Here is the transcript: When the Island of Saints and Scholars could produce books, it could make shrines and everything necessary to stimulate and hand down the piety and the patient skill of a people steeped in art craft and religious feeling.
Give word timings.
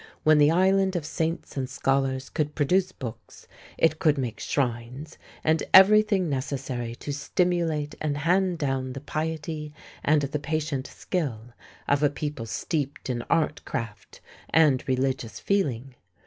When 0.23 0.39
the 0.39 0.49
Island 0.49 0.95
of 0.95 1.05
Saints 1.05 1.55
and 1.55 1.69
Scholars 1.69 2.31
could 2.31 2.55
produce 2.55 2.91
books, 2.91 3.47
it 3.77 3.99
could 3.99 4.17
make 4.17 4.39
shrines 4.39 5.19
and 5.43 5.61
everything 5.75 6.27
necessary 6.27 6.95
to 6.95 7.13
stimulate 7.13 7.93
and 8.01 8.17
hand 8.17 8.57
down 8.57 8.93
the 8.93 8.99
piety 8.99 9.75
and 10.03 10.23
the 10.23 10.39
patient 10.39 10.87
skill 10.87 11.53
of 11.87 12.01
a 12.01 12.09
people 12.09 12.47
steeped 12.47 13.11
in 13.11 13.21
art 13.29 13.63
craft 13.63 14.21
and 14.49 14.83
religious 14.87 15.39
feeling. 15.39 15.93